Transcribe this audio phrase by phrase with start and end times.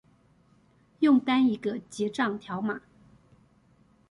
[1.01, 2.81] 用單一個結帳條碼